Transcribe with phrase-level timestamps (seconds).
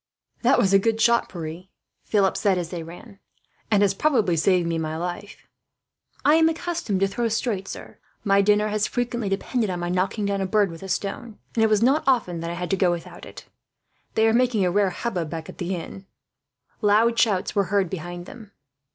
[0.41, 1.65] "That was a good shot, Pierre,"
[2.05, 3.19] Philip said, as they ran;
[3.69, 5.47] "and has probably saved my life."
[6.25, 7.99] "I am accustomed to throw straight, sir.
[8.23, 11.63] My dinner has frequently depended on my knocking down a bird with a stone, and
[11.63, 13.45] it was not often that I had to go without it.
[14.15, 16.07] "They are making a rare hubbub, back at the inn."
[16.81, 18.53] Loud shouts were heard behind them.